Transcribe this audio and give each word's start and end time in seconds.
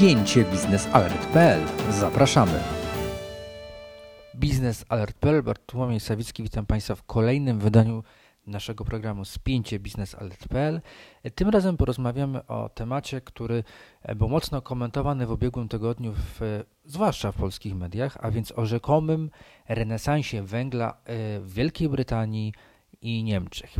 spięcie 0.00 0.44
biznesalert.pl. 0.44 1.60
Zapraszamy. 1.90 2.60
Biznesalert.pl, 4.34 5.42
Bartłomiej 5.42 6.00
Sawicki, 6.00 6.42
witam 6.42 6.66
Państwa 6.66 6.94
w 6.94 7.02
kolejnym 7.02 7.58
wydaniu 7.58 8.02
naszego 8.46 8.84
programu 8.84 9.24
Spięcie 9.24 9.78
biznesalert.pl. 9.78 10.80
Tym 11.34 11.48
razem 11.48 11.76
porozmawiamy 11.76 12.46
o 12.46 12.68
temacie, 12.68 13.20
który 13.20 13.64
był 14.16 14.28
mocno 14.28 14.62
komentowany 14.62 15.26
w 15.26 15.30
ubiegłym 15.30 15.68
tygodniu, 15.68 16.12
w, 16.16 16.64
zwłaszcza 16.84 17.32
w 17.32 17.36
polskich 17.36 17.74
mediach, 17.74 18.16
a 18.20 18.30
więc 18.30 18.52
o 18.56 18.66
rzekomym 18.66 19.30
renesansie 19.68 20.42
węgla 20.42 20.90
e, 20.90 20.94
w 21.40 21.52
Wielkiej 21.54 21.88
Brytanii 21.88 22.54
i 23.02 23.24
Niemczech. 23.24 23.74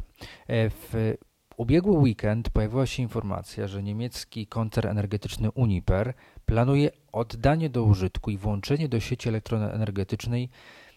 E, 0.47 0.71
w 0.71 1.15
ubiegły 1.61 1.93
weekend 1.93 2.51
pojawiła 2.51 2.87
się 2.87 3.03
informacja, 3.03 3.67
że 3.69 3.83
niemiecki 3.83 4.47
koncern 4.47 4.89
energetyczny 4.89 5.51
Uniper 5.51 6.15
planuje 6.47 6.91
oddanie 7.13 7.71
do 7.71 7.83
użytku 7.85 8.31
i 8.31 8.37
włączenie 8.37 8.89
do 8.89 9.01
sieci 9.01 9.29
elektroenergetycznej 9.29 10.49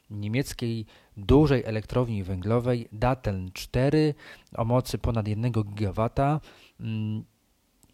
niemieckiej 0.09 0.85
dużej 1.17 1.63
elektrowni 1.65 2.23
węglowej 2.23 2.87
Datteln 2.91 3.51
4 3.53 4.13
o 4.55 4.65
mocy 4.65 4.97
ponad 4.97 5.27
1 5.27 5.51
GW. 5.51 6.09
Mm, 6.79 7.23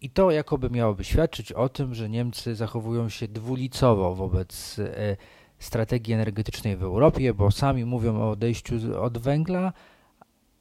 I 0.00 0.10
to 0.10 0.30
jakoby 0.30 0.70
miałoby 0.70 1.04
świadczyć 1.04 1.52
o 1.52 1.68
tym, 1.68 1.94
że 1.94 2.08
Niemcy 2.08 2.54
zachowują 2.54 3.08
się 3.08 3.28
dwulicowo 3.28 4.14
wobec 4.14 4.78
e, 4.78 5.16
strategii 5.58 6.14
energetycznej 6.14 6.76
w 6.76 6.82
Europie, 6.82 7.34
bo 7.34 7.50
sami 7.50 7.84
mówią 7.84 8.20
o 8.20 8.30
odejściu 8.30 9.02
od 9.02 9.18
węgla, 9.18 9.72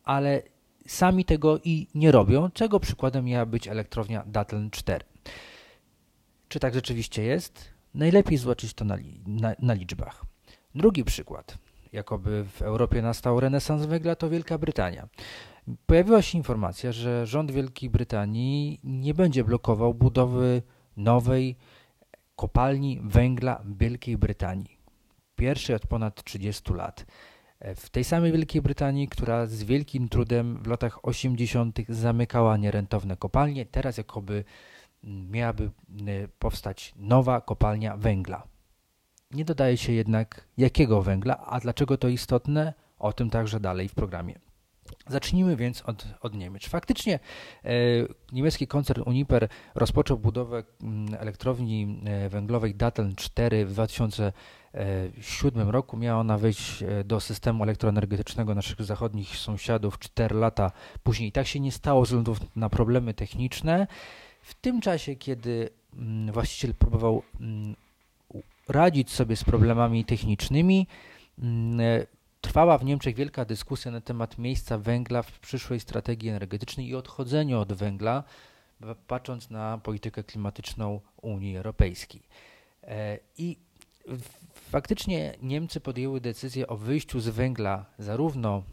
ale 0.03 0.41
sami 0.87 1.25
tego 1.25 1.59
i 1.63 1.87
nie 1.95 2.11
robią, 2.11 2.49
czego 2.51 2.79
przykładem 2.79 3.25
miała 3.25 3.45
być 3.45 3.67
elektrownia 3.67 4.23
Datteln 4.27 4.69
4. 4.69 5.05
Czy 6.47 6.59
tak 6.59 6.73
rzeczywiście 6.73 7.23
jest? 7.23 7.69
Najlepiej 7.93 8.37
zobaczyć 8.37 8.73
to 8.73 8.85
na, 8.85 8.97
na, 9.27 9.55
na 9.59 9.73
liczbach. 9.73 10.25
Drugi 10.75 11.03
przykład, 11.03 11.57
jakoby 11.93 12.45
w 12.45 12.61
Europie 12.61 13.01
nastał 13.01 13.39
renesans 13.39 13.85
węgla, 13.85 14.15
to 14.15 14.29
Wielka 14.29 14.57
Brytania. 14.57 15.07
Pojawiła 15.85 16.21
się 16.21 16.37
informacja, 16.37 16.91
że 16.91 17.27
rząd 17.27 17.51
Wielkiej 17.51 17.89
Brytanii 17.89 18.79
nie 18.83 19.13
będzie 19.13 19.43
blokował 19.43 19.93
budowy 19.93 20.61
nowej 20.97 21.55
kopalni 22.35 22.99
węgla 23.03 23.63
Wielkiej 23.79 24.17
Brytanii. 24.17 24.77
Pierwszej 25.35 25.75
od 25.75 25.87
ponad 25.87 26.23
30 26.23 26.73
lat. 26.73 27.05
W 27.75 27.89
tej 27.89 28.03
samej 28.03 28.31
Wielkiej 28.31 28.61
Brytanii, 28.61 29.07
która 29.07 29.45
z 29.45 29.63
wielkim 29.63 30.09
trudem 30.09 30.63
w 30.63 30.67
latach 30.67 31.05
80. 31.05 31.79
zamykała 31.89 32.57
nierentowne 32.57 33.17
kopalnie, 33.17 33.65
teraz 33.65 33.97
jakoby 33.97 34.43
miałaby 35.03 35.63
y, 35.63 36.29
powstać 36.39 36.93
nowa 36.95 37.41
kopalnia 37.41 37.97
węgla. 37.97 38.47
Nie 39.31 39.45
dodaje 39.45 39.77
się 39.77 39.93
jednak 39.93 40.47
jakiego 40.57 41.01
węgla, 41.01 41.37
a 41.37 41.59
dlaczego 41.59 41.97
to 41.97 42.07
istotne, 42.07 42.73
o 42.99 43.13
tym 43.13 43.29
także 43.29 43.59
dalej 43.59 43.89
w 43.89 43.93
programie. 43.93 44.39
Zacznijmy 45.07 45.55
więc 45.55 45.81
od, 45.81 46.05
od 46.21 46.35
Niemiec. 46.35 46.67
Faktycznie 46.67 47.19
e, 47.65 47.69
niemiecki 48.31 48.67
koncern 48.67 49.03
Uniper 49.05 49.47
rozpoczął 49.75 50.17
budowę 50.17 50.63
m, 50.83 51.05
elektrowni 51.19 52.01
e, 52.05 52.29
węglowej 52.29 52.75
Datteln 52.75 53.15
4 53.15 53.65
w 53.65 53.73
2007 54.73 55.69
roku. 55.69 55.97
Miała 55.97 56.19
ona 56.19 56.37
wejść 56.37 56.83
e, 56.83 57.03
do 57.03 57.19
systemu 57.19 57.63
elektroenergetycznego 57.63 58.55
naszych 58.55 58.83
zachodnich 58.83 59.37
sąsiadów 59.37 59.99
4 59.99 60.35
lata 60.35 60.71
później. 61.03 61.31
Tak 61.31 61.47
się 61.47 61.59
nie 61.59 61.71
stało 61.71 62.05
ze 62.05 62.07
względu 62.07 62.35
na 62.55 62.69
problemy 62.69 63.13
techniczne. 63.13 63.87
W 64.41 64.53
tym 64.53 64.81
czasie, 64.81 65.15
kiedy 65.15 65.69
m, 65.93 66.31
właściciel 66.31 66.73
próbował 66.73 67.23
m, 67.41 67.75
radzić 68.67 69.11
sobie 69.11 69.35
z 69.35 69.43
problemami 69.43 70.05
technicznymi. 70.05 70.87
Mm, 71.39 71.79
e, 71.79 72.05
trwała 72.41 72.77
w 72.77 72.85
Niemczech 72.85 73.15
wielka 73.15 73.45
dyskusja 73.45 73.91
na 73.91 74.01
temat 74.01 74.37
miejsca 74.37 74.77
węgla 74.77 75.21
w 75.21 75.39
przyszłej 75.39 75.79
strategii 75.79 76.29
energetycznej 76.29 76.87
i 76.87 76.95
odchodzeniu 76.95 77.59
od 77.59 77.73
węgla, 77.73 78.23
patrząc 79.07 79.49
na 79.49 79.77
politykę 79.77 80.23
klimatyczną 80.23 81.01
Unii 81.21 81.57
Europejskiej. 81.57 82.21
E, 82.83 83.19
I 83.37 83.57
faktycznie 84.53 85.35
Niemcy 85.41 85.79
podjęły 85.79 86.21
decyzję 86.21 86.67
o 86.67 86.77
wyjściu 86.77 87.19
z 87.19 87.29
węgla 87.29 87.85
zarówno 87.99 88.63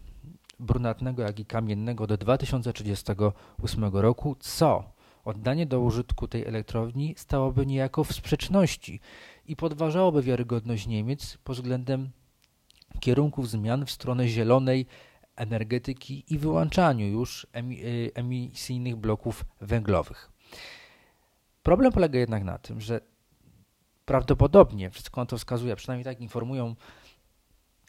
brunatnego, 0.61 1.23
jak 1.23 1.41
i 1.41 1.47
kamiennego 1.47 2.07
do 2.07 2.17
2038 2.17 3.85
roku, 3.85 4.37
co 4.41 4.85
oddanie 5.25 5.67
do 5.67 5.81
użytku 5.81 6.29
tej 6.29 6.45
elektrowni 6.45 7.15
stałoby 7.17 7.67
niejako 7.67 8.05
w 8.05 8.13
sprzeczności 8.13 9.01
i 9.47 9.57
podważałoby 9.57 10.23
wiarygodność 10.23 10.87
Niemiec 10.87 11.39
pod 11.45 11.57
względem 11.57 12.11
kierunków 13.01 13.51
zmian 13.51 13.87
w 13.87 13.91
stronę 13.91 14.29
zielonej 14.29 14.87
energetyki 15.37 16.25
i 16.29 16.39
wyłączaniu 16.39 17.07
już 17.07 17.45
y, 17.45 18.11
emisyjnych 18.15 18.97
bloków 18.97 19.45
węglowych. 19.61 20.31
Problem 21.63 21.93
polega 21.93 22.19
jednak 22.19 22.45
na 22.45 22.59
tym, 22.59 22.81
że 22.81 23.01
prawdopodobnie, 24.07 24.91
wszystko 24.91 25.21
na 25.21 25.27
to 25.27 25.39
wskazuje, 25.39 25.77
przynajmniej 25.77 26.05
tak 26.05 26.21
informują 26.21 26.75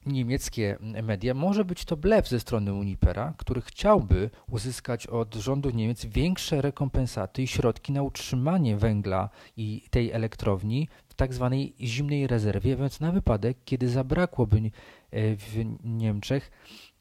niemieckie 0.05 0.77
media, 1.03 1.33
może 1.33 1.65
być 1.65 1.85
to 1.85 1.97
blef 1.97 2.27
ze 2.27 2.39
strony 2.39 2.73
Unipera, 2.73 3.33
który 3.37 3.61
chciałby 3.61 4.29
uzyskać 4.49 5.07
od 5.07 5.35
rządu 5.35 5.69
Niemiec 5.69 6.05
większe 6.05 6.61
rekompensaty 6.61 7.41
i 7.43 7.47
środki 7.47 7.91
na 7.91 8.03
utrzymanie 8.03 8.77
węgla 8.77 9.29
i 9.57 9.81
tej 9.89 10.11
elektrowni 10.11 10.87
w 11.07 11.13
tak 11.13 11.33
zwanej 11.33 11.73
zimnej 11.79 12.27
rezerwie, 12.27 12.75
więc 12.75 12.99
na 12.99 13.11
wypadek, 13.11 13.57
kiedy 13.65 13.89
zabrakłoby 13.89 14.57
e, 14.57 15.35
w 15.35 15.65
Niemczech 15.83 16.51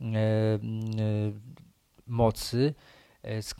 e, 0.00 0.04
e, 0.04 0.58
mocy 2.06 2.74
z 3.40 3.54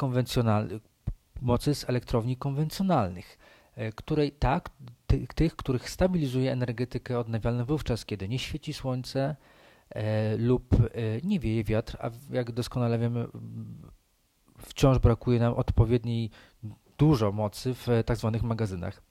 mocy 1.41 1.75
z 1.75 1.89
elektrowni 1.89 2.37
konwencjonalnych, 2.37 3.39
której 3.95 4.33
tak 4.33 4.71
tych, 5.07 5.35
tych, 5.35 5.57
których 5.57 5.91
stabilizuje 5.91 6.53
energetykę 6.53 7.19
odnawialną 7.19 7.65
wówczas, 7.65 8.05
kiedy 8.05 8.29
nie 8.29 8.39
świeci 8.39 8.73
słońce 8.73 9.37
e, 9.91 10.37
lub 10.37 10.75
e, 10.75 10.87
nie 11.25 11.41
wieje 11.41 11.65
wiatr, 11.65 11.97
a 12.01 12.11
jak 12.31 12.53
doskonale 12.53 12.99
wiemy, 12.99 13.27
wciąż 14.59 14.99
brakuje 14.99 15.41
nam 15.41 15.55
odpowiedniej 15.55 16.31
dużo 16.99 17.33
mocy 17.33 17.75
w 17.75 17.87
tak 18.07 18.17
zwanych 18.17 18.43
magazynach 18.43 19.03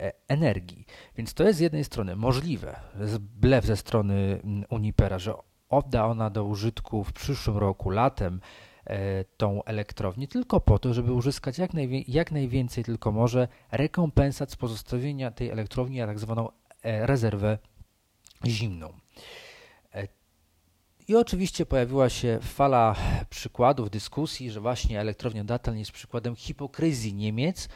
e, 0.00 0.12
energii. 0.28 0.86
Więc 1.16 1.34
to 1.34 1.44
jest 1.44 1.58
z 1.58 1.62
jednej 1.62 1.84
strony 1.84 2.16
możliwe, 2.16 2.80
blef 3.20 3.64
ze 3.64 3.76
strony 3.76 4.40
Unipera, 4.70 5.18
że 5.18 5.34
odda 5.68 6.06
ona 6.06 6.30
do 6.30 6.44
użytku 6.44 7.04
w 7.04 7.12
przyszłym 7.12 7.56
roku, 7.56 7.90
latem, 7.90 8.40
E, 8.40 8.67
tą 9.36 9.64
elektrownię, 9.64 10.28
tylko 10.28 10.60
po 10.60 10.78
to, 10.78 10.94
żeby 10.94 11.12
uzyskać 11.12 11.58
jak, 11.58 11.74
najwie, 11.74 12.00
jak 12.08 12.32
najwięcej 12.32 12.84
tylko 12.84 13.12
może 13.12 13.48
rekompensat 13.72 14.52
z 14.52 14.56
pozostawienia 14.56 15.30
tej 15.30 15.50
elektrowni, 15.50 16.00
a 16.00 16.06
tak 16.06 16.18
zwaną 16.18 16.48
e, 16.82 17.06
rezerwę 17.06 17.58
zimną. 18.46 18.92
E, 19.94 20.08
I 21.08 21.16
oczywiście 21.16 21.66
pojawiła 21.66 22.08
się 22.08 22.38
fala 22.42 22.96
przykładów, 23.30 23.90
dyskusji, 23.90 24.50
że 24.50 24.60
właśnie 24.60 25.00
elektrownia 25.00 25.44
Datteln 25.44 25.78
jest 25.78 25.92
przykładem 25.92 26.36
hipokryzji 26.36 27.14
Niemiec, 27.14 27.68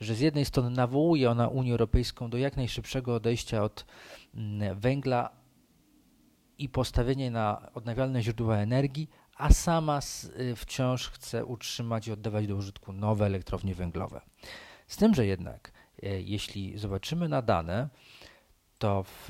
że 0.00 0.14
z 0.14 0.20
jednej 0.20 0.44
strony 0.44 0.70
nawołuje 0.70 1.30
ona 1.30 1.48
Unię 1.48 1.72
Europejską 1.72 2.30
do 2.30 2.38
jak 2.38 2.56
najszybszego 2.56 3.14
odejścia 3.14 3.62
od 3.62 3.86
mm, 4.34 4.80
węgla 4.80 5.30
i 6.58 6.68
postawienia 6.68 7.30
na 7.30 7.70
odnawialne 7.74 8.22
źródła 8.22 8.56
energii, 8.56 9.08
a 9.38 9.52
sama 9.52 10.00
y, 10.40 10.56
wciąż 10.56 11.08
chce 11.08 11.44
utrzymać 11.44 12.06
i 12.06 12.12
oddawać 12.12 12.46
do 12.46 12.56
użytku 12.56 12.92
nowe 12.92 13.26
elektrownie 13.26 13.74
węglowe. 13.74 14.20
Z 14.86 14.96
tym, 14.96 15.14
że 15.14 15.26
jednak, 15.26 15.72
y, 16.02 16.22
jeśli 16.22 16.78
zobaczymy 16.78 17.28
na 17.28 17.42
dane, 17.42 17.88
to 18.78 19.04
w 19.04 19.28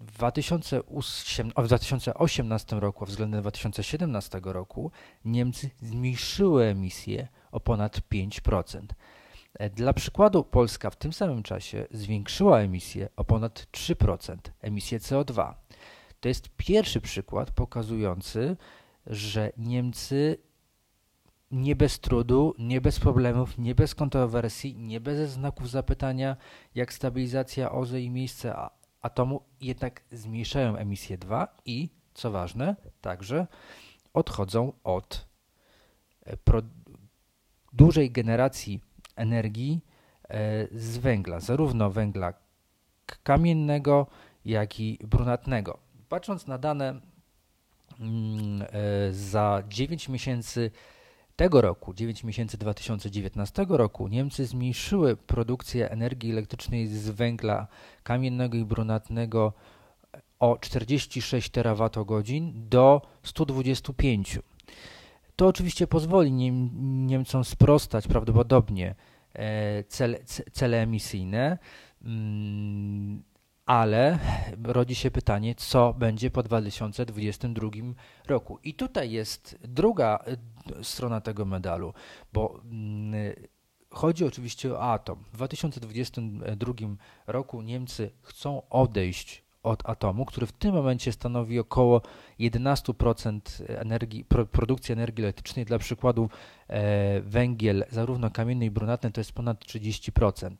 2008, 0.00 1.50
w 1.56 1.66
2018 1.66 2.80
roku 2.80 3.06
względem 3.06 3.40
2017 3.40 4.40
roku 4.44 4.90
Niemcy 5.24 5.70
zmniejszyły 5.80 6.64
emisję 6.64 7.28
o 7.50 7.60
ponad 7.60 8.00
5%. 8.12 8.94
E, 9.54 9.70
dla 9.70 9.92
przykładu 9.92 10.44
Polska 10.44 10.90
w 10.90 10.96
tym 10.96 11.12
samym 11.12 11.42
czasie 11.42 11.86
zwiększyła 11.90 12.60
emisję 12.60 13.08
o 13.16 13.24
ponad 13.24 13.66
3%, 13.72 14.36
emisję 14.60 14.98
CO2. 14.98 15.54
To 16.20 16.28
jest 16.28 16.48
pierwszy 16.56 17.00
przykład 17.00 17.50
pokazujący, 17.50 18.56
że 19.06 19.52
Niemcy 19.56 20.38
nie 21.50 21.76
bez 21.76 22.00
trudu, 22.00 22.54
nie 22.58 22.80
bez 22.80 23.00
problemów, 23.00 23.58
nie 23.58 23.74
bez 23.74 23.94
kontrowersji, 23.94 24.76
nie 24.76 25.00
bez 25.00 25.30
znaków 25.30 25.70
zapytania, 25.70 26.36
jak 26.74 26.92
stabilizacja 26.92 27.72
OZE 27.72 28.00
i 28.00 28.10
miejsce 28.10 28.54
atomu, 29.02 29.40
jednak 29.60 30.02
zmniejszają 30.12 30.76
emisję 30.76 31.18
2 31.18 31.56
i, 31.64 31.88
co 32.14 32.30
ważne, 32.30 32.76
także 33.00 33.46
odchodzą 34.14 34.72
od 34.84 35.28
e, 36.26 36.36
dużej 37.72 38.10
generacji 38.10 38.80
energii 39.16 39.80
z 40.72 40.98
węgla, 40.98 41.40
zarówno 41.40 41.90
węgla 41.90 42.34
kamiennego, 43.22 44.06
jak 44.44 44.80
i 44.80 44.98
brunatnego. 45.04 45.78
Patrząc 46.08 46.46
na 46.46 46.58
dane 46.58 47.00
za 49.10 49.62
9 49.68 50.08
miesięcy 50.08 50.70
tego 51.36 51.60
roku, 51.60 51.94
9 51.94 52.24
miesięcy 52.24 52.58
2019 52.58 53.66
roku, 53.68 54.08
Niemcy 54.08 54.46
zmniejszyły 54.46 55.16
produkcję 55.16 55.90
energii 55.90 56.30
elektrycznej 56.30 56.86
z 56.86 57.08
węgla 57.10 57.66
kamiennego 58.02 58.56
i 58.56 58.64
brunatnego 58.64 59.52
o 60.38 60.58
46 60.60 61.50
terawatogodzin 61.50 62.68
do 62.68 63.02
125. 63.22 64.38
To 65.36 65.46
oczywiście 65.46 65.86
pozwoli 65.86 66.32
Niem 66.32 66.70
Niemcom 67.06 67.44
sprostać 67.44 68.08
prawdopodobnie 68.08 68.94
e, 69.34 69.84
cele, 69.84 70.18
cele 70.52 70.82
emisyjne, 70.82 71.58
mm, 72.02 73.22
ale 73.66 74.18
rodzi 74.64 74.94
się 74.94 75.10
pytanie, 75.10 75.54
co 75.54 75.92
będzie 75.92 76.30
po 76.30 76.42
2022 76.42 77.70
roku. 78.26 78.58
I 78.64 78.74
tutaj 78.74 79.10
jest 79.10 79.58
druga 79.62 80.18
e, 80.26 80.84
strona 80.84 81.20
tego 81.20 81.44
medalu, 81.44 81.94
bo 82.32 82.60
mm, 82.64 83.34
chodzi 83.90 84.24
oczywiście 84.24 84.74
o 84.74 84.92
atom. 84.92 85.24
W 85.32 85.36
2022 85.36 86.72
roku 87.26 87.62
Niemcy 87.62 88.10
chcą 88.22 88.62
odejść 88.70 89.46
od 89.62 89.88
atomu, 89.88 90.24
który 90.24 90.46
w 90.46 90.52
tym 90.52 90.74
momencie 90.74 91.12
stanowi 91.12 91.58
około 91.58 92.02
11% 92.40 93.40
energii, 93.68 94.24
produkcji 94.52 94.92
energii 94.92 95.24
elektrycznej. 95.24 95.64
Dla 95.64 95.78
przykładu 95.78 96.28
e, 96.68 97.20
węgiel, 97.20 97.84
zarówno 97.90 98.30
kamienny 98.30 98.64
i 98.64 98.70
brunatny, 98.70 99.12
to 99.12 99.20
jest 99.20 99.32
ponad 99.32 99.64
30%. 99.64 100.50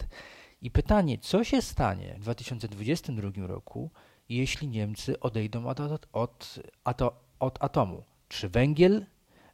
I 0.62 0.70
pytanie, 0.70 1.18
co 1.18 1.44
się 1.44 1.62
stanie 1.62 2.14
w 2.18 2.20
2022 2.20 3.46
roku, 3.46 3.90
jeśli 4.28 4.68
Niemcy 4.68 5.20
odejdą 5.20 5.66
od, 5.66 5.80
od, 6.12 6.58
od, 6.84 7.02
od 7.38 7.62
atomu? 7.64 8.04
Czy 8.28 8.48
węgiel 8.48 9.06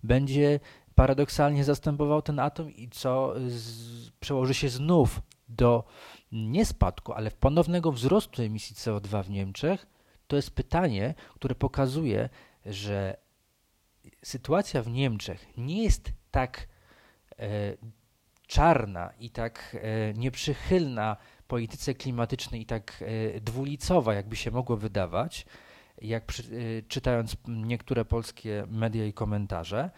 będzie 0.03 0.61
paradoksalnie 0.95 1.65
zastępował 1.65 2.23
ten 2.23 2.39
atom 2.39 2.71
i 2.71 2.89
co 2.89 3.35
z, 3.47 4.11
przełoży 4.11 4.55
się 4.55 4.69
znów 4.69 5.23
do 5.49 5.85
nie 6.33 6.67
spadku, 6.67 7.13
ale 7.13 7.31
ponownego 7.31 7.93
wzrostu 7.93 8.43
emisji 8.43 8.77
CO2 8.77 9.25
w 9.25 9.31
Niemczech, 9.31 9.87
to 10.27 10.37
jest 10.37 10.51
pytanie, 10.51 11.15
które 11.35 11.55
pokazuje, 11.55 12.29
że 12.67 13.17
sytuacja 14.25 14.83
w 14.83 14.89
Niemczech 14.89 15.47
nie 15.57 15.83
jest 15.83 16.13
tak 16.31 16.69
e, 17.39 17.47
czarna 18.53 19.13
i 19.19 19.31
tak 19.31 19.77
e, 19.83 20.15
nieprzychylna 20.15 21.17
polityce 21.49 21.95
klimatycznej 21.95 22.61
i 22.61 22.67
tak 22.67 23.05
e, 23.35 23.41
dwulicowa, 23.41 24.15
jakby 24.15 24.37
się 24.37 24.51
mogło 24.51 24.77
wydawać, 24.77 25.47
jak 26.03 26.27
przy, 26.27 26.43
e, 26.43 26.83
czytając 26.83 27.37
niektóre 27.49 28.05
polskie 28.05 28.65
media 28.69 29.07
i 29.07 29.13
komentarze, 29.13 29.91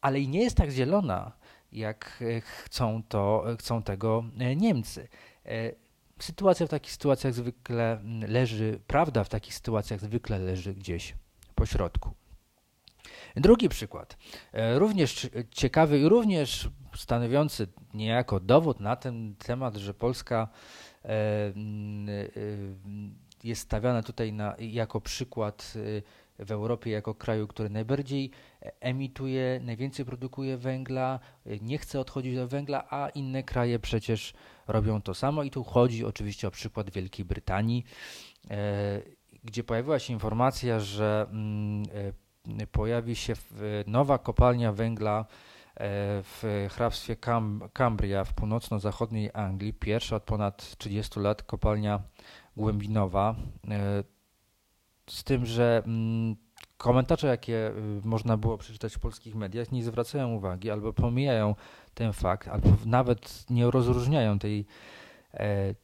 ale 0.00 0.20
i 0.20 0.28
nie 0.28 0.42
jest 0.42 0.56
tak 0.56 0.70
zielona, 0.70 1.32
jak 1.72 2.24
chcą, 2.64 3.02
to, 3.08 3.44
chcą 3.58 3.82
tego 3.82 4.24
Niemcy. 4.56 5.08
Sytuacja 6.18 6.66
w 6.66 6.70
takich 6.70 6.92
sytuacjach 6.92 7.34
zwykle 7.34 8.00
leży, 8.28 8.80
prawda 8.86 9.24
w 9.24 9.28
takich 9.28 9.54
sytuacjach 9.54 10.00
zwykle 10.00 10.38
leży 10.38 10.74
gdzieś 10.74 11.14
po 11.54 11.66
środku. 11.66 12.14
Drugi 13.40 13.68
przykład, 13.68 14.16
również 14.74 15.30
ciekawy 15.50 15.98
i 15.98 16.08
również 16.08 16.68
stanowiący 16.96 17.66
niejako 17.94 18.40
dowód 18.40 18.80
na 18.80 18.96
ten 18.96 19.34
temat, 19.34 19.76
że 19.76 19.94
Polska 19.94 20.48
jest 23.44 23.62
stawiana 23.62 24.02
tutaj 24.02 24.32
na, 24.32 24.54
jako 24.58 25.00
przykład 25.00 25.74
w 26.38 26.52
Europie 26.52 26.90
jako 26.90 27.14
kraju, 27.14 27.46
który 27.46 27.70
najbardziej 27.70 28.30
emituje, 28.80 29.60
najwięcej 29.64 30.04
produkuje 30.04 30.56
węgla, 30.56 31.20
nie 31.60 31.78
chce 31.78 32.00
odchodzić 32.00 32.34
do 32.34 32.48
węgla, 32.48 32.84
a 32.90 33.08
inne 33.08 33.42
kraje 33.42 33.78
przecież 33.78 34.34
robią 34.66 35.02
to 35.02 35.14
samo. 35.14 35.42
I 35.42 35.50
tu 35.50 35.64
chodzi 35.64 36.04
oczywiście 36.04 36.48
o 36.48 36.50
przykład 36.50 36.90
Wielkiej 36.90 37.24
Brytanii, 37.24 37.84
e, 38.50 39.02
gdzie 39.44 39.64
pojawiła 39.64 39.98
się 39.98 40.12
informacja, 40.12 40.80
że 40.80 41.26
e, 41.94 42.27
pojawi 42.72 43.16
się 43.16 43.34
nowa 43.86 44.18
kopalnia 44.18 44.72
węgla 44.72 45.20
e, 45.20 45.24
w 46.22 46.68
hrabstwie 46.70 47.16
Cambria 47.72 48.24
w 48.24 48.34
północno-zachodniej 48.34 49.30
Anglii, 49.34 49.72
pierwsza 49.72 50.16
od 50.16 50.22
ponad 50.22 50.78
30 50.78 51.20
lat 51.20 51.42
kopalnia 51.42 52.00
głębinowa. 52.56 53.34
Z 55.10 55.24
tym, 55.24 55.46
że 55.46 55.82
mm, 55.86 56.36
komentarze, 56.78 57.26
jakie 57.26 57.68
y, 57.68 58.00
można 58.04 58.36
było 58.36 58.58
przeczytać 58.58 58.94
w 58.94 58.98
polskich 58.98 59.34
mediach, 59.34 59.72
nie 59.72 59.84
zwracają 59.84 60.34
uwagi 60.34 60.70
albo 60.70 60.92
pomijają 60.92 61.54
ten 61.94 62.12
fakt, 62.12 62.48
albo 62.48 62.68
nawet 62.86 63.50
nie 63.50 63.70
rozróżniają 63.70 64.38
tej, 64.38 64.66
e, 65.34 65.74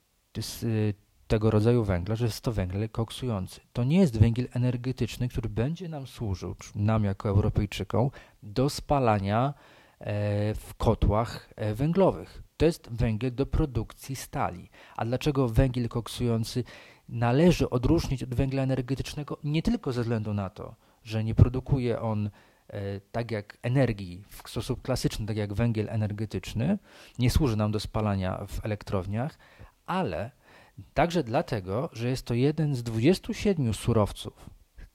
tego 1.27 1.51
rodzaju 1.51 1.85
węgla, 1.85 2.17
że 2.17 2.25
jest 2.25 2.41
to 2.41 2.53
węgiel 2.53 2.89
koksujący. 2.89 3.61
To 3.73 3.85
nie 3.85 3.99
jest 3.99 4.19
węgiel 4.19 4.49
energetyczny, 4.53 5.29
który 5.29 5.49
będzie 5.49 5.89
nam 5.89 6.07
służył, 6.07 6.55
nam 6.75 7.05
jako 7.05 7.29
Europejczykom, 7.29 8.11
do 8.43 8.71
spalania 8.71 9.55
e, 10.01 10.55
w 10.55 10.75
kotłach 10.75 11.49
e, 11.57 11.75
węglowych. 11.75 12.43
To 12.57 12.67
jest 12.67 12.89
węgiel 12.91 13.35
do 13.35 13.47
produkcji 13.47 14.17
stali. 14.17 14.71
A 14.97 15.05
dlaczego 15.05 15.49
węgiel 15.49 15.89
koksujący 15.89 16.65
należy 17.09 17.71
odróżnić 17.71 18.23
od 18.23 18.35
węgla 18.35 18.63
energetycznego 18.63 19.39
nie 19.45 19.63
tylko 19.63 19.93
ze 19.93 20.03
względu 20.03 20.35
na 20.35 20.51
to, 20.51 20.75
że 21.03 21.25
nie 21.25 21.35
produkuje 21.35 22.01
on 22.01 22.31
e, 22.69 23.01
tak 23.01 23.31
jak 23.31 23.59
energii 23.63 24.25
w 24.29 24.51
sposób 24.51 24.83
klasyczny, 24.83 25.27
tak 25.27 25.37
jak 25.37 25.55
węgiel 25.55 25.89
energetyczny, 25.91 26.79
nie 27.19 27.31
służy 27.31 27.57
nam 27.57 27.73
do 27.73 27.81
spalania 27.81 28.47
w 28.49 28.65
elektrowniach, 28.65 29.39
ale 29.87 30.31
także 30.95 31.25
dlatego, 31.25 31.91
że 31.93 32.09
jest 32.09 32.27
to 32.27 32.35
jeden 32.35 32.75
z 32.75 32.83
27 32.83 33.75
surowców 33.75 34.51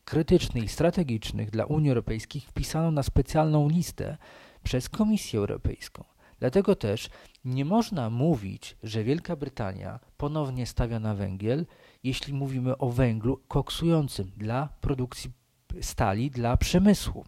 krytycznych 0.06 0.64
i 0.64 0.68
strategicznych 0.68 1.52
dla 1.52 1.66
Unii 1.66 1.90
Europejskiej 1.90 2.42
wpisano 2.42 2.92
na 2.92 3.04
specjalną 3.04 3.70
listę 3.70 4.18
przez 4.64 4.90
Komisję 4.90 5.40
Europejską. 5.40 6.04
Dlatego 6.40 6.76
też 6.76 7.10
nie 7.46 7.66
można 7.66 8.10
mówić, 8.10 8.78
że 8.84 9.04
Wielka 9.04 9.36
Brytania 9.36 10.00
ponownie 10.18 10.66
stawia 10.66 11.00
na 11.00 11.16
węgiel, 11.16 11.66
jeśli 12.04 12.34
mówimy 12.34 12.78
o 12.78 12.90
węglu 12.90 13.38
koksującym 13.48 14.32
dla 14.38 14.70
produkcji 14.82 15.32
stali, 15.82 16.32
dla 16.32 16.58
przemysłu. 16.58 17.26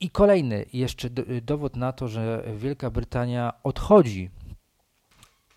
I 0.00 0.10
kolejny 0.10 0.66
jeszcze 0.72 1.10
dowód 1.42 1.76
na 1.76 1.92
to, 1.92 2.08
że 2.08 2.44
Wielka 2.56 2.90
Brytania 2.90 3.52
odchodzi 3.62 4.30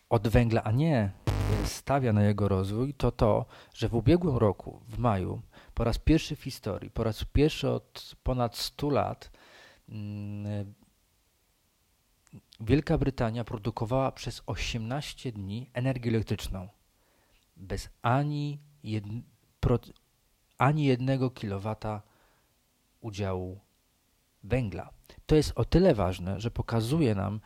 od 0.09 0.27
węgla, 0.27 0.63
a 0.63 0.71
nie 0.71 1.11
stawia 1.67 2.13
na 2.13 2.23
jego 2.23 2.47
rozwój, 2.47 2.93
to 2.93 3.11
to, 3.11 3.45
że 3.73 3.89
w 3.89 3.95
ubiegłym 3.95 4.37
roku, 4.37 4.81
w 4.87 4.97
maju, 4.97 5.41
po 5.73 5.83
raz 5.83 5.97
pierwszy 5.97 6.35
w 6.35 6.43
historii, 6.43 6.89
po 6.89 7.03
raz 7.03 7.23
pierwszy 7.23 7.69
od 7.69 8.15
ponad 8.23 8.57
100 8.57 8.89
lat, 8.89 9.31
mm, 9.89 10.73
Wielka 12.59 12.97
Brytania 12.97 13.43
produkowała 13.43 14.11
przez 14.11 14.41
18 14.45 15.31
dni 15.31 15.69
energię 15.73 16.09
elektryczną 16.11 16.67
bez 17.57 17.89
ani, 18.01 18.59
ani 20.57 20.85
jednego 20.85 21.29
kilowata 21.29 22.01
udziału 23.01 23.59
węgla. 24.43 24.89
To 25.25 25.35
jest 25.35 25.51
o 25.55 25.65
tyle 25.65 25.95
ważne, 25.95 26.39
że 26.39 26.51
pokazuje 26.51 27.15
nam, 27.15 27.39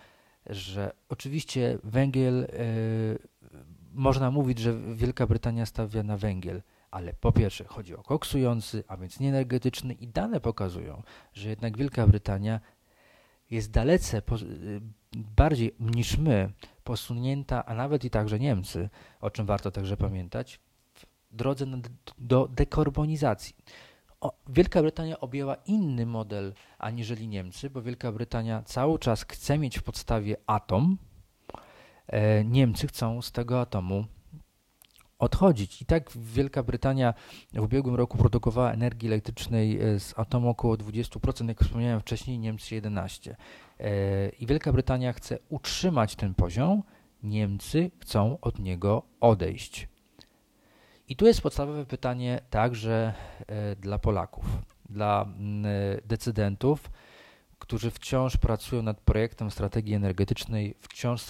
że 0.46 0.94
oczywiście 1.10 1.78
węgiel, 1.84 2.40
yy, 2.40 3.20
można 3.94 4.32
mówić, 4.32 4.60
że 4.60 4.74
Wielka 4.96 5.28
Brytania 5.28 5.66
stawia 5.66 6.04
na 6.04 6.18
węgiel, 6.18 6.62
ale 6.92 7.14
po 7.14 7.32
pierwsze 7.32 7.64
chodzi 7.64 7.96
o 7.96 8.04
koksujący, 8.04 8.84
a 8.88 8.98
więc 8.98 9.20
nieenergetyczny 9.20 9.94
i 9.94 10.08
dane 10.08 10.40
pokazują, 10.40 11.04
że 11.34 11.50
jednak 11.50 11.78
Wielka 11.78 12.08
Brytania 12.08 12.60
jest 13.52 13.72
dalece 13.72 14.22
po, 14.22 14.36
yy, 14.36 14.82
bardziej 15.16 15.76
niż 15.80 16.18
my 16.18 16.52
posunięta, 16.84 17.66
a 17.66 17.76
nawet 17.76 18.06
i 18.06 18.10
także 18.10 18.40
Niemcy, 18.40 18.90
o 19.22 19.30
czym 19.30 19.46
warto 19.46 19.72
także 19.72 19.98
pamiętać, 19.98 20.60
w 20.94 21.36
drodze 21.36 21.66
do 22.18 22.48
dekarbonizacji. 22.48 23.56
O, 24.22 24.34
Wielka 24.50 24.82
Brytania 24.82 25.20
objęła 25.20 25.56
inny 25.56 26.06
model 26.06 26.54
aniżeli 26.78 27.28
Niemcy, 27.28 27.70
bo 27.70 27.82
Wielka 27.82 28.12
Brytania 28.12 28.64
cały 28.64 29.00
czas 29.00 29.26
chce 29.30 29.58
mieć 29.58 29.80
w 29.80 29.84
podstawie 29.84 30.36
atom. 30.48 30.98
E, 32.08 32.46
Niemcy 32.46 32.88
chcą 32.88 33.22
z 33.22 33.32
tego 33.32 33.62
atomu 33.62 34.06
odchodzić. 35.20 35.82
I 35.82 35.86
tak 35.86 36.12
Wielka 36.16 36.64
Brytania 36.64 37.14
w 37.54 37.64
ubiegłym 37.64 37.96
roku 37.96 38.18
produkowała 38.18 38.72
energii 38.72 39.08
elektrycznej 39.08 39.82
e, 39.82 40.00
z 40.00 40.20
atomu 40.20 40.50
około 40.50 40.76
20%, 40.76 41.48
jak 41.48 41.64
wspomniałem 41.64 42.00
wcześniej, 42.00 42.40
Niemcy 42.40 42.82
11%. 42.82 43.34
E, 43.80 44.30
I 44.30 44.46
Wielka 44.46 44.74
Brytania 44.74 45.14
chce 45.14 45.40
utrzymać 45.50 46.16
ten 46.16 46.34
poziom, 46.34 46.84
Niemcy 47.24 47.92
chcą 48.00 48.38
od 48.42 48.60
niego 48.60 49.04
odejść. 49.20 49.88
I 51.08 51.16
tu 51.16 51.28
jest 51.28 51.42
podstawowe 51.42 51.86
pytanie 51.86 52.42
także 52.50 53.14
dla 53.80 54.00
Polaków, 54.00 54.46
dla 54.90 55.26
decydentów, 56.06 56.92
którzy 57.62 57.92
wciąż 57.92 58.38
pracują 58.38 58.82
nad 58.82 59.02
projektem 59.02 59.52
strategii 59.52 59.94
energetycznej, 59.94 60.76
wciąż 60.82 61.26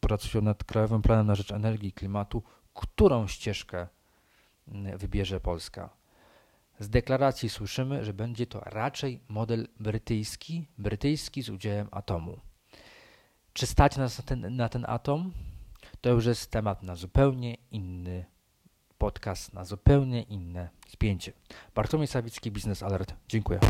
pracują 0.00 0.44
nad 0.44 0.64
Krajowym 0.64 1.02
Planem 1.02 1.26
na 1.26 1.34
rzecz 1.34 1.52
Energii 1.52 1.88
i 1.88 1.92
Klimatu, 1.92 2.42
którą 2.74 3.26
ścieżkę 3.26 3.86
wybierze 4.96 5.40
Polska. 5.40 5.90
Z 6.78 6.88
deklaracji 6.88 7.48
słyszymy, 7.48 8.04
że 8.04 8.14
będzie 8.14 8.46
to 8.46 8.60
raczej 8.60 9.20
model 9.28 9.68
brytyjski, 9.80 10.66
brytyjski 10.78 11.42
z 11.42 11.48
udziałem 11.48 11.88
atomu. 11.90 12.38
Czy 13.52 13.66
stać 13.66 13.96
nas 13.96 14.18
na 14.18 14.24
ten, 14.24 14.56
na 14.56 14.68
ten 14.68 14.84
atom? 14.88 15.32
To 16.00 16.10
już 16.10 16.26
jest 16.26 16.50
temat 16.50 16.82
na 16.82 16.96
zupełnie 16.96 17.56
inny 17.70 18.24
podcast, 18.98 19.52
na 19.52 19.64
zupełnie 19.64 20.22
inne 20.22 20.68
spięcie. 20.88 21.32
Bartłomiej 21.74 22.06
Sawicki, 22.08 22.50
Business 22.50 22.82
Alert. 22.82 23.14
Dziękuję. 23.28 23.60